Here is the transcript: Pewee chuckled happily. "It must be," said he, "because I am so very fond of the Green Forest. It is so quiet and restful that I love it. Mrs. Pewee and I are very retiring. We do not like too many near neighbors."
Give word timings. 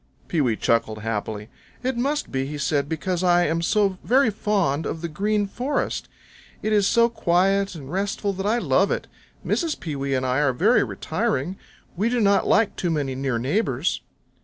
Pewee 0.29 0.55
chuckled 0.55 1.03
happily. 1.03 1.47
"It 1.83 1.95
must 1.95 2.31
be," 2.31 2.57
said 2.57 2.85
he, 2.85 2.89
"because 2.89 3.21
I 3.23 3.45
am 3.45 3.61
so 3.61 3.99
very 4.03 4.31
fond 4.31 4.87
of 4.87 5.01
the 5.01 5.07
Green 5.07 5.45
Forest. 5.45 6.09
It 6.63 6.73
is 6.73 6.87
so 6.87 7.07
quiet 7.07 7.75
and 7.75 7.91
restful 7.91 8.33
that 8.33 8.47
I 8.47 8.57
love 8.57 8.89
it. 8.89 9.05
Mrs. 9.45 9.79
Pewee 9.79 10.15
and 10.15 10.25
I 10.25 10.39
are 10.39 10.53
very 10.53 10.83
retiring. 10.83 11.55
We 11.95 12.09
do 12.09 12.19
not 12.19 12.47
like 12.47 12.75
too 12.75 12.89
many 12.89 13.13
near 13.13 13.37
neighbors." 13.37 14.01